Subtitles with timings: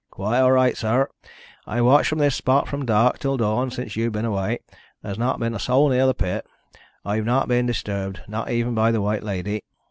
[0.09, 1.09] "Quite all right, sir.
[1.67, 5.19] I've watched from this spot from dark till dawn since you've been away, and there's
[5.19, 6.43] not been a soul near the pit.
[7.05, 9.61] I've not been disturbed not even by the White Lady."